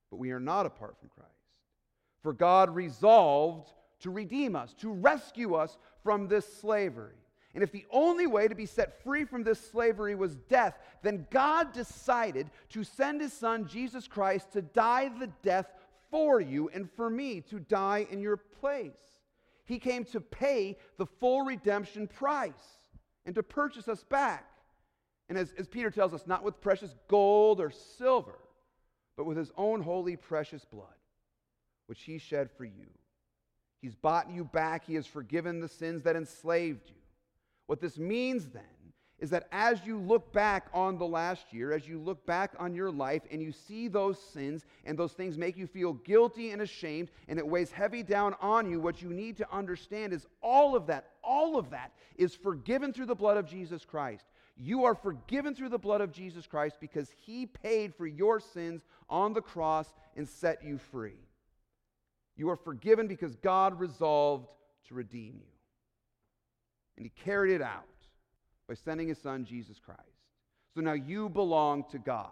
But 0.10 0.18
we 0.18 0.32
are 0.32 0.40
not 0.40 0.66
apart 0.66 0.96
from 1.00 1.10
Christ. 1.16 1.30
For 2.24 2.34
God 2.34 2.74
resolved 2.74 3.72
to 4.00 4.10
redeem 4.10 4.56
us, 4.56 4.74
to 4.80 4.92
rescue 4.92 5.54
us 5.54 5.78
from 6.04 6.28
this 6.28 6.52
slavery. 6.58 7.21
And 7.54 7.64
if 7.64 7.72
the 7.72 7.86
only 7.92 8.28
way 8.28 8.48
to 8.48 8.56
be 8.56 8.66
set 8.66 9.04
free 9.04 9.26
from 9.26 9.44
this 9.44 9.60
slavery 9.60 10.16
was 10.16 10.36
death, 10.36 10.78
then 11.02 11.28
God 11.32 11.74
decided 11.74 12.50
to 12.70 12.84
send 12.84 13.20
his 13.20 13.34
son, 13.34 13.68
Jesus 13.68 14.08
Christ, 14.08 14.54
to 14.54 14.62
die 14.62 15.10
the 15.10 15.30
death 15.44 15.68
for 16.10 16.40
you 16.40 16.70
and 16.74 16.90
for 16.92 17.10
me, 17.10 17.42
to 17.50 17.60
die 17.60 18.08
in 18.10 18.22
your 18.22 18.38
place. 18.38 18.92
He 19.66 19.80
came 19.80 20.06
to 20.06 20.22
pay 20.22 20.78
the 20.98 21.06
full 21.06 21.44
redemption 21.44 22.08
price 22.08 22.52
and 23.26 23.36
to 23.36 23.44
purchase 23.44 23.88
us 23.88 24.04
back. 24.04 24.46
And 25.30 25.38
as, 25.38 25.54
as 25.58 25.68
Peter 25.68 25.92
tells 25.92 26.14
us, 26.14 26.28
not 26.28 26.44
with 26.44 26.62
precious 26.62 26.96
gold 27.08 27.60
or 27.60 27.72
silver, 27.72 28.40
but 29.16 29.26
with 29.26 29.38
his 29.38 29.52
own 29.58 29.82
holy, 29.82 30.16
precious 30.16 30.66
blood, 30.66 30.88
which 31.88 32.02
he 32.02 32.18
shed 32.18 32.50
for 32.58 32.66
you. 32.66 32.88
He's 33.82 33.96
bought 33.96 34.30
you 34.30 34.44
back, 34.44 34.86
he 34.86 34.96
has 34.96 35.08
forgiven 35.08 35.60
the 35.60 35.68
sins 35.68 36.04
that 36.04 36.16
enslaved 36.16 36.90
you. 36.90 37.01
What 37.72 37.80
this 37.80 37.98
means 37.98 38.48
then 38.48 38.64
is 39.18 39.30
that 39.30 39.48
as 39.54 39.86
you 39.86 39.98
look 39.98 40.34
back 40.34 40.68
on 40.74 40.98
the 40.98 41.08
last 41.08 41.54
year, 41.54 41.72
as 41.72 41.88
you 41.88 42.00
look 42.00 42.26
back 42.26 42.54
on 42.60 42.76
your 42.76 42.92
life 42.92 43.22
and 43.32 43.42
you 43.42 43.54
see 43.54 43.88
those 43.88 44.22
sins 44.22 44.66
and 44.84 45.00
those 45.00 45.14
things 45.14 45.38
make 45.38 45.56
you 45.56 45.68
feel 45.68 45.94
guilty 45.94 46.52
and 46.52 46.62
ashamed 46.62 47.12
and 47.30 47.40
it 47.40 47.48
weighs 47.48 47.72
heavy 47.72 48.04
down 48.04 48.36
on 48.42 48.70
you, 48.70 48.82
what 48.82 49.02
you 49.02 49.08
need 49.08 49.38
to 49.38 49.48
understand 49.56 50.12
is 50.12 50.28
all 50.44 50.76
of 50.76 50.86
that, 50.88 51.12
all 51.24 51.58
of 51.58 51.70
that 51.70 51.94
is 52.18 52.36
forgiven 52.36 52.92
through 52.92 53.06
the 53.06 53.16
blood 53.16 53.38
of 53.38 53.48
Jesus 53.48 53.86
Christ. 53.86 54.26
You 54.58 54.84
are 54.84 54.94
forgiven 54.94 55.56
through 55.56 55.70
the 55.70 55.80
blood 55.80 56.02
of 56.02 56.12
Jesus 56.12 56.46
Christ 56.46 56.76
because 56.82 57.10
he 57.26 57.46
paid 57.46 57.96
for 57.96 58.06
your 58.06 58.42
sins 58.42 58.82
on 59.10 59.32
the 59.32 59.42
cross 59.42 59.94
and 60.18 60.28
set 60.28 60.62
you 60.62 60.78
free. 60.78 61.24
You 62.36 62.50
are 62.50 62.58
forgiven 62.58 63.08
because 63.08 63.38
God 63.38 63.80
resolved 63.80 64.50
to 64.90 64.94
redeem 64.94 65.36
you. 65.40 65.51
And 66.98 67.06
he 67.06 67.12
carried 67.24 67.54
it 67.54 67.62
out 67.62 67.86
by 68.68 68.76
sending 68.76 69.08
his 69.08 69.18
son, 69.18 69.46
Jesus 69.46 69.80
Christ. 69.80 70.02
So 70.74 70.82
now 70.82 70.94
you 70.94 71.30
belong 71.30 71.86
to 71.92 72.00
God. 72.00 72.32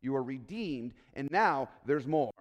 You 0.00 0.16
are 0.16 0.22
redeemed, 0.22 0.92
and 1.14 1.30
now 1.30 1.68
there's 1.86 2.06
more. 2.06 2.32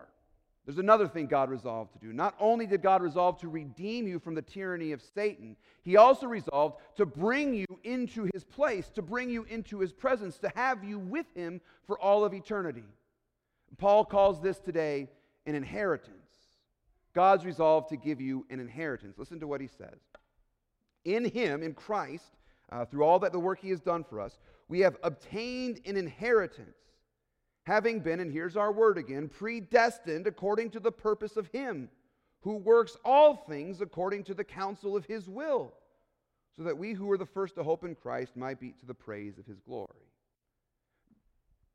There's 0.65 0.77
another 0.77 1.07
thing 1.07 1.27
God 1.27 1.49
resolved 1.49 1.93
to 1.93 1.99
do. 1.99 2.13
Not 2.13 2.35
only 2.39 2.65
did 2.65 2.81
God 2.81 3.01
resolve 3.01 3.37
to 3.39 3.49
redeem 3.49 4.07
you 4.07 4.17
from 4.17 4.33
the 4.33 4.41
tyranny 4.41 4.93
of 4.93 5.01
Satan, 5.01 5.57
he 5.81 5.97
also 5.97 6.25
resolved 6.25 6.79
to 6.95 7.05
bring 7.05 7.53
you 7.53 7.65
into 7.83 8.29
his 8.33 8.45
place, 8.45 8.89
to 8.95 9.01
bring 9.01 9.29
you 9.29 9.43
into 9.43 9.79
his 9.79 9.91
presence, 9.91 10.37
to 10.39 10.51
have 10.55 10.83
you 10.83 10.99
with 10.99 11.25
him 11.35 11.59
for 11.85 11.99
all 11.99 12.23
of 12.23 12.33
eternity. 12.33 12.85
Paul 13.77 14.05
calls 14.05 14.41
this 14.41 14.59
today 14.59 15.09
an 15.45 15.55
inheritance. 15.55 16.17
God's 17.13 17.45
resolved 17.45 17.89
to 17.89 17.97
give 17.97 18.21
you 18.21 18.45
an 18.49 18.59
inheritance. 18.59 19.17
Listen 19.17 19.41
to 19.41 19.47
what 19.47 19.61
he 19.61 19.67
says 19.67 19.99
in 21.05 21.25
Him, 21.25 21.63
in 21.63 21.73
Christ, 21.73 22.37
uh, 22.71 22.85
through 22.85 23.03
all 23.03 23.19
that 23.19 23.31
the 23.31 23.39
work 23.39 23.59
He 23.59 23.69
has 23.69 23.81
done 23.81 24.03
for 24.03 24.19
us, 24.19 24.37
we 24.67 24.79
have 24.79 24.97
obtained 25.03 25.81
an 25.85 25.97
inheritance, 25.97 26.77
having 27.63 27.99
been, 27.99 28.19
and 28.19 28.31
here's 28.31 28.57
our 28.57 28.71
word 28.71 28.97
again, 28.97 29.29
predestined 29.29 30.27
according 30.27 30.71
to 30.71 30.79
the 30.79 30.91
purpose 30.91 31.37
of 31.37 31.47
Him 31.47 31.89
who 32.41 32.57
works 32.57 32.97
all 33.05 33.35
things 33.47 33.79
according 33.81 34.23
to 34.25 34.33
the 34.33 34.43
counsel 34.43 34.95
of 34.95 35.05
His 35.05 35.29
will, 35.29 35.73
so 36.57 36.63
that 36.63 36.77
we 36.77 36.93
who 36.93 37.05
were 37.05 37.17
the 37.17 37.25
first 37.25 37.55
to 37.55 37.63
hope 37.63 37.83
in 37.83 37.95
Christ 37.95 38.35
might 38.35 38.59
be 38.59 38.71
to 38.79 38.85
the 38.85 38.93
praise 38.93 39.37
of 39.37 39.45
His 39.45 39.59
glory. 39.59 40.07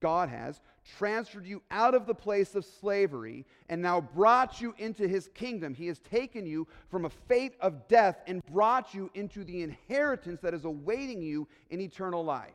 God 0.01 0.29
has 0.29 0.61
transferred 0.97 1.47
you 1.47 1.63
out 1.71 1.95
of 1.95 2.07
the 2.07 2.15
place 2.15 2.55
of 2.55 2.65
slavery 2.65 3.45
and 3.69 3.83
now 3.83 4.01
brought 4.01 4.61
you 4.61 4.75
into 4.79 5.07
his 5.07 5.29
kingdom. 5.35 5.75
He 5.75 5.87
has 5.89 5.99
taken 5.99 6.47
you 6.47 6.67
from 6.91 7.05
a 7.05 7.11
fate 7.11 7.55
of 7.61 7.89
death 7.89 8.21
and 8.27 8.45
brought 8.47 8.95
you 8.95 9.11
into 9.15 9.45
the 9.45 9.63
inheritance 9.63 10.41
that 10.41 10.55
is 10.55 10.65
awaiting 10.65 11.21
you 11.21 11.49
in 11.71 11.81
eternal 11.81 12.25
life. 12.25 12.53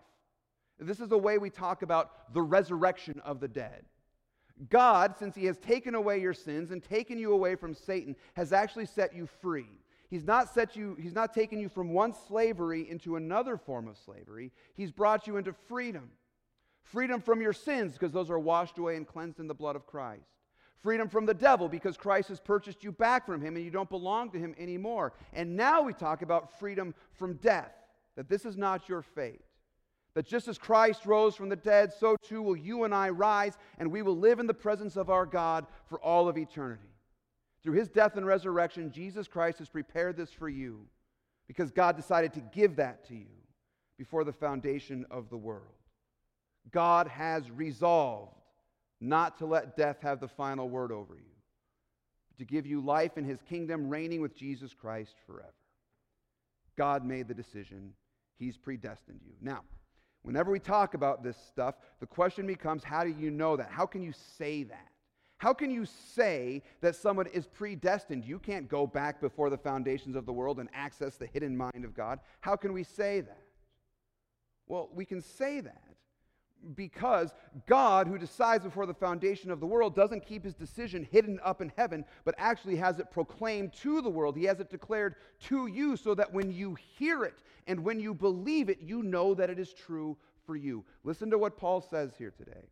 This 0.80 1.00
is 1.00 1.10
the 1.10 1.18
way 1.18 1.38
we 1.38 1.50
talk 1.50 1.82
about 1.82 2.34
the 2.34 2.42
resurrection 2.42 3.22
of 3.24 3.40
the 3.40 3.48
dead. 3.48 3.84
God, 4.70 5.16
since 5.18 5.36
he 5.36 5.46
has 5.46 5.58
taken 5.58 5.96
away 5.96 6.20
your 6.20 6.34
sins 6.34 6.72
and 6.72 6.84
taken 6.84 7.18
you 7.18 7.34
away 7.34 7.56
from 7.56 7.74
Satan, 7.74 8.16
has 8.36 8.54
actually 8.54 8.86
set 8.86 9.16
you 9.16 9.28
free. 9.42 9.68
He's 10.10 10.26
not 10.26 10.54
set 10.54 10.76
you, 10.76 10.96
he's 11.02 11.16
not 11.16 11.34
taken 11.34 11.60
you 11.60 11.70
from 11.70 11.90
one 11.90 12.14
slavery 12.28 12.90
into 12.90 13.16
another 13.16 13.58
form 13.58 13.88
of 13.88 13.98
slavery. 13.98 14.52
He's 14.76 14.92
brought 14.92 15.26
you 15.26 15.38
into 15.38 15.54
freedom. 15.68 16.12
Freedom 16.94 17.20
from 17.20 17.42
your 17.42 17.54
sins 17.54 17.94
because 17.94 18.12
those 18.12 18.30
are 18.30 18.38
washed 18.38 18.78
away 18.78 18.98
and 18.98 19.08
cleansed 19.08 19.40
in 19.40 19.48
the 19.48 19.56
blood 19.56 19.76
of 19.76 19.88
Christ. 19.88 20.30
Freedom 20.84 21.10
from 21.10 21.26
the 21.26 21.34
devil 21.34 21.68
because 21.68 21.98
Christ 21.98 22.30
has 22.30 22.40
purchased 22.40 22.84
you 22.84 22.92
back 22.92 23.26
from 23.26 23.42
him 23.42 23.56
and 23.56 23.66
you 23.66 23.72
don't 23.72 23.90
belong 23.90 24.30
to 24.30 24.38
him 24.38 24.54
anymore. 24.60 25.14
And 25.34 25.58
now 25.58 25.82
we 25.82 25.94
talk 25.94 26.22
about 26.22 26.60
freedom 26.60 26.94
from 27.14 27.38
death, 27.38 27.74
that 28.16 28.30
this 28.30 28.46
is 28.46 28.58
not 28.58 28.88
your 28.88 29.02
fate. 29.02 29.42
That 30.14 30.28
just 30.28 30.48
as 30.48 30.60
Christ 30.60 31.08
rose 31.08 31.36
from 31.36 31.50
the 31.50 31.56
dead, 31.56 31.92
so 31.92 32.16
too 32.22 32.44
will 32.44 32.56
you 32.56 32.84
and 32.84 32.94
I 32.94 33.10
rise, 33.10 33.58
and 33.80 33.92
we 33.92 34.04
will 34.04 34.16
live 34.16 34.40
in 34.40 34.46
the 34.46 34.54
presence 34.54 34.96
of 34.96 35.10
our 35.10 35.26
God 35.26 35.66
for 35.90 36.00
all 36.00 36.30
of 36.30 36.38
eternity. 36.38 36.94
Through 37.64 37.74
his 37.74 37.90
death 37.90 38.18
and 38.18 38.26
resurrection, 38.28 38.92
Jesus 38.92 39.28
Christ 39.28 39.58
has 39.58 39.68
prepared 39.68 40.16
this 40.16 40.32
for 40.32 40.48
you 40.48 40.86
because 41.48 41.72
God 41.72 41.96
decided 41.96 42.34
to 42.34 42.42
give 42.54 42.76
that 42.76 43.08
to 43.08 43.16
you 43.16 43.34
before 43.98 44.24
the 44.24 44.32
foundation 44.32 45.08
of 45.10 45.32
the 45.32 45.38
world. 45.38 45.74
God 46.72 47.08
has 47.08 47.50
resolved 47.52 48.32
not 49.00 49.38
to 49.40 49.46
let 49.46 49.76
death 49.76 49.98
have 50.02 50.20
the 50.20 50.28
final 50.28 50.70
word 50.70 50.92
over 50.92 51.16
you, 51.16 51.36
but 52.30 52.38
to 52.38 52.46
give 52.46 52.66
you 52.66 52.80
life 52.80 53.18
in 53.18 53.26
his 53.26 53.42
kingdom, 53.42 53.90
reigning 53.90 54.22
with 54.22 54.36
Jesus 54.36 54.74
Christ 54.74 55.16
forever. 55.28 55.54
God 56.78 57.06
made 57.06 57.28
the 57.28 57.34
decision, 57.34 57.94
he's 58.38 58.58
predestined 58.58 59.20
you. 59.26 59.34
Now, 59.42 59.62
whenever 60.24 60.52
we 60.52 60.60
talk 60.60 60.94
about 60.94 61.24
this 61.24 61.38
stuff, 61.38 61.76
the 62.00 62.08
question 62.08 62.48
becomes 62.48 62.84
how 62.84 63.04
do 63.04 63.10
you 63.10 63.30
know 63.30 63.58
that? 63.58 63.70
How 63.70 63.86
can 63.86 64.02
you 64.02 64.14
say 64.38 64.64
that? 64.64 64.88
How 65.38 65.54
can 65.54 65.70
you 65.70 65.86
say 65.86 66.64
that 66.80 66.96
someone 66.96 67.28
is 67.28 67.46
predestined? 67.46 68.24
You 68.24 68.40
can't 68.40 68.70
go 68.70 68.88
back 68.88 69.20
before 69.20 69.50
the 69.50 69.58
foundations 69.58 70.16
of 70.16 70.26
the 70.26 70.32
world 70.32 70.60
and 70.60 70.70
access 70.74 71.18
the 71.18 71.28
hidden 71.28 71.58
mind 71.58 71.84
of 71.84 71.94
God. 71.94 72.20
How 72.40 72.56
can 72.56 72.72
we 72.72 72.84
say 72.84 73.20
that? 73.20 73.44
Well, 74.68 74.90
we 74.94 75.04
can 75.04 75.22
say 75.22 75.60
that 75.60 75.93
because 76.76 77.34
God, 77.68 78.08
who 78.08 78.18
decides 78.18 78.64
before 78.64 78.86
the 78.86 78.94
foundation 78.94 79.52
of 79.52 79.60
the 79.60 79.66
world, 79.66 79.96
doesn't 79.96 80.26
keep 80.26 80.44
his 80.44 80.54
decision 80.54 81.08
hidden 81.12 81.40
up 81.44 81.62
in 81.62 81.72
heaven, 81.76 82.06
but 82.26 82.36
actually 82.38 82.76
has 82.78 83.00
it 83.00 83.12
proclaimed 83.12 83.74
to 83.82 84.02
the 84.02 84.10
world. 84.10 84.38
He 84.38 84.46
has 84.46 84.60
it 84.60 84.70
declared 84.70 85.16
to 85.48 85.68
you 85.68 85.98
so 85.98 86.16
that 86.16 86.34
when 86.34 86.52
you 86.52 86.76
hear 86.98 87.24
it 87.24 87.40
and 87.68 87.84
when 87.84 88.00
you 88.00 88.14
believe 88.14 88.70
it, 88.70 88.80
you 88.82 89.04
know 89.04 89.34
that 89.34 89.50
it 89.50 89.60
is 89.60 89.74
true 89.74 90.18
for 90.46 90.56
you. 90.56 90.84
Listen 91.04 91.30
to 91.30 91.38
what 91.38 91.58
Paul 91.58 91.82
says 91.82 92.12
here 92.18 92.34
today. 92.36 92.68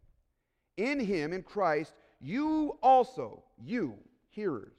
In 0.78 1.00
him, 1.00 1.34
in 1.34 1.44
Christ, 1.44 1.94
you 2.20 2.78
also, 2.82 3.44
you 3.64 3.96
hearers, 4.30 4.76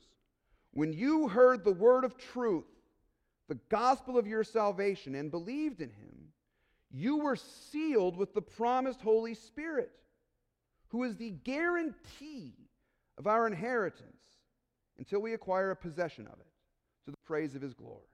when 0.72 0.92
you 0.92 1.28
heard 1.28 1.64
the 1.64 1.72
word 1.72 2.04
of 2.04 2.16
truth, 2.16 2.64
the 3.48 3.58
gospel 3.68 4.16
of 4.16 4.26
your 4.26 4.44
salvation, 4.44 5.14
and 5.14 5.30
believed 5.30 5.80
in 5.80 5.90
him, 5.90 6.11
you 6.92 7.18
were 7.18 7.36
sealed 7.36 8.16
with 8.16 8.34
the 8.34 8.42
promised 8.42 9.00
Holy 9.00 9.34
Spirit, 9.34 9.90
who 10.88 11.04
is 11.04 11.16
the 11.16 11.30
guarantee 11.30 12.54
of 13.18 13.26
our 13.26 13.46
inheritance 13.46 14.22
until 14.98 15.20
we 15.20 15.32
acquire 15.32 15.70
a 15.70 15.76
possession 15.76 16.26
of 16.26 16.38
it 16.38 16.46
to 17.06 17.10
the 17.10 17.16
praise 17.24 17.54
of 17.54 17.62
his 17.62 17.74
glory. 17.74 18.06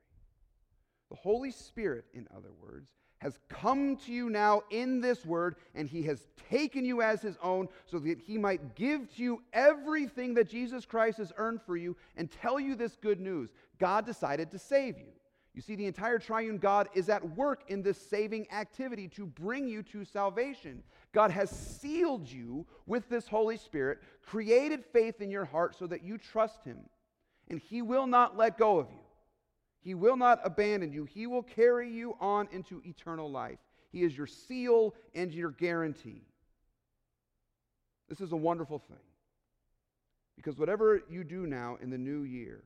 The 1.11 1.16
Holy 1.16 1.50
Spirit, 1.50 2.04
in 2.14 2.26
other 2.37 2.52
words, 2.62 2.90
has 3.18 3.38
come 3.49 3.97
to 3.97 4.12
you 4.12 4.30
now 4.30 4.62
in 4.70 5.00
this 5.00 5.26
word, 5.26 5.56
and 5.75 5.88
he 5.88 6.04
has 6.04 6.28
taken 6.50 6.85
you 6.85 7.02
as 7.02 7.20
his 7.20 7.37
own 7.42 7.68
so 7.87 7.99
that 7.99 8.20
he 8.20 8.38
might 8.38 8.76
give 8.76 9.12
to 9.16 9.23
you 9.23 9.42
everything 9.52 10.35
that 10.35 10.49
Jesus 10.49 10.85
Christ 10.85 11.18
has 11.18 11.32
earned 11.37 11.61
for 11.62 11.76
you 11.76 11.97
and 12.16 12.30
tell 12.30 12.61
you 12.61 12.76
this 12.76 12.97
good 12.97 13.20
news. 13.20 13.50
God 13.78 14.06
decided 14.06 14.52
to 14.52 14.58
save 14.58 14.99
you. 14.99 15.12
You 15.58 15.62
see, 15.62 15.74
the 15.74 15.86
entire 15.86 16.20
triune 16.20 16.58
God 16.58 16.88
is 16.94 17.08
at 17.08 17.36
work 17.36 17.64
in 17.66 17.82
this 17.82 18.00
saving 18.00 18.46
activity 18.52 19.08
to 19.08 19.26
bring 19.26 19.66
you 19.66 19.82
to 19.82 20.04
salvation. 20.04 20.84
God 21.12 21.32
has 21.32 21.50
sealed 21.50 22.30
you 22.30 22.64
with 22.86 23.08
this 23.08 23.26
Holy 23.26 23.56
Spirit, 23.56 23.98
created 24.24 24.84
faith 24.92 25.20
in 25.20 25.32
your 25.32 25.44
heart 25.44 25.74
so 25.76 25.88
that 25.88 26.04
you 26.04 26.16
trust 26.16 26.62
him, 26.62 26.78
and 27.50 27.58
he 27.58 27.82
will 27.82 28.06
not 28.06 28.36
let 28.36 28.56
go 28.56 28.78
of 28.78 28.86
you. 28.92 29.00
He 29.80 29.94
will 29.94 30.16
not 30.16 30.38
abandon 30.44 30.92
you. 30.92 31.06
He 31.06 31.26
will 31.26 31.42
carry 31.42 31.90
you 31.90 32.14
on 32.20 32.46
into 32.52 32.80
eternal 32.84 33.28
life. 33.28 33.58
He 33.90 34.04
is 34.04 34.16
your 34.16 34.28
seal 34.28 34.94
and 35.12 35.34
your 35.34 35.50
guarantee. 35.50 36.22
This 38.08 38.20
is 38.20 38.30
a 38.30 38.36
wonderful 38.36 38.78
thing. 38.78 38.96
Because 40.36 40.56
whatever 40.56 41.02
you 41.10 41.24
do 41.24 41.48
now 41.48 41.78
in 41.82 41.90
the 41.90 41.98
new 41.98 42.22
year, 42.22 42.62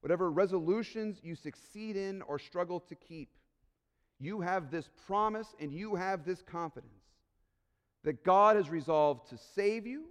whatever 0.00 0.30
resolutions 0.30 1.18
you 1.22 1.34
succeed 1.34 1.96
in 1.96 2.22
or 2.22 2.38
struggle 2.38 2.80
to 2.80 2.94
keep, 2.94 3.30
you 4.18 4.40
have 4.40 4.70
this 4.70 4.88
promise 5.06 5.54
and 5.60 5.72
you 5.72 5.94
have 5.94 6.24
this 6.24 6.42
confidence 6.42 6.92
that 8.04 8.24
God 8.24 8.56
has 8.56 8.70
resolved 8.70 9.28
to 9.30 9.38
save 9.54 9.86
you, 9.86 10.04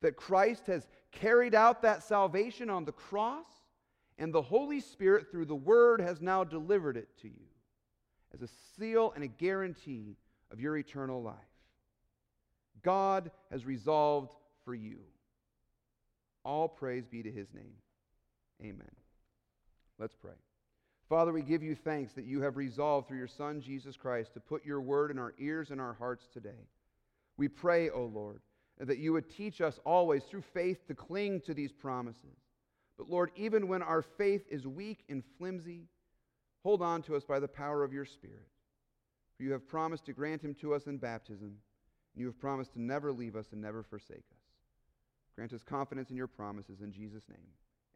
that 0.00 0.16
Christ 0.16 0.66
has 0.66 0.86
carried 1.12 1.54
out 1.54 1.82
that 1.82 2.02
salvation 2.02 2.70
on 2.70 2.84
the 2.84 2.92
cross, 2.92 3.46
and 4.18 4.32
the 4.32 4.42
Holy 4.42 4.80
Spirit, 4.80 5.30
through 5.30 5.46
the 5.46 5.54
Word, 5.54 6.00
has 6.00 6.20
now 6.20 6.44
delivered 6.44 6.96
it 6.96 7.08
to 7.22 7.28
you 7.28 7.46
as 8.34 8.42
a 8.42 8.48
seal 8.78 9.12
and 9.14 9.24
a 9.24 9.28
guarantee 9.28 10.16
of 10.50 10.60
your 10.60 10.76
eternal 10.76 11.22
life. 11.22 11.34
God 12.82 13.30
has 13.50 13.64
resolved 13.64 14.30
for 14.64 14.74
you. 14.74 14.98
All 16.44 16.68
praise 16.68 17.06
be 17.06 17.22
to 17.22 17.30
his 17.30 17.48
name. 17.54 17.74
Amen. 18.62 18.90
Let's 20.00 20.16
pray. 20.16 20.32
Father, 21.08 21.32
we 21.32 21.42
give 21.42 21.62
you 21.62 21.76
thanks 21.76 22.12
that 22.14 22.24
you 22.24 22.40
have 22.42 22.56
resolved 22.56 23.06
through 23.06 23.18
your 23.18 23.28
Son, 23.28 23.60
Jesus 23.60 23.96
Christ, 23.96 24.34
to 24.34 24.40
put 24.40 24.64
your 24.64 24.80
word 24.80 25.12
in 25.12 25.18
our 25.18 25.34
ears 25.38 25.70
and 25.70 25.80
our 25.80 25.94
hearts 25.94 26.26
today. 26.32 26.66
We 27.36 27.46
pray, 27.46 27.90
O 27.90 28.04
Lord, 28.04 28.40
that 28.78 28.98
you 28.98 29.12
would 29.12 29.30
teach 29.30 29.60
us 29.60 29.78
always 29.84 30.24
through 30.24 30.42
faith 30.52 30.86
to 30.88 30.94
cling 30.94 31.42
to 31.42 31.54
these 31.54 31.72
promises 31.72 32.40
but 33.00 33.08
Lord, 33.08 33.30
even 33.34 33.66
when 33.66 33.82
our 33.82 34.02
faith 34.02 34.44
is 34.50 34.66
weak 34.66 35.04
and 35.08 35.24
flimsy, 35.38 35.86
hold 36.62 36.82
on 36.82 37.00
to 37.04 37.16
us 37.16 37.24
by 37.24 37.40
the 37.40 37.48
power 37.48 37.82
of 37.82 37.94
your 37.94 38.04
Spirit. 38.04 38.46
For 39.38 39.42
you 39.42 39.52
have 39.52 39.66
promised 39.66 40.04
to 40.04 40.12
grant 40.12 40.42
him 40.42 40.54
to 40.56 40.74
us 40.74 40.86
in 40.86 40.98
baptism, 40.98 41.46
and 41.46 42.20
you 42.20 42.26
have 42.26 42.38
promised 42.38 42.74
to 42.74 42.82
never 42.82 43.10
leave 43.10 43.36
us 43.36 43.52
and 43.52 43.62
never 43.62 43.82
forsake 43.82 44.18
us. 44.18 44.42
Grant 45.34 45.54
us 45.54 45.62
confidence 45.62 46.10
in 46.10 46.16
your 46.18 46.26
promises 46.26 46.82
in 46.82 46.92
Jesus' 46.92 47.24
name. 47.30 47.48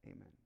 Amen. 0.07 0.44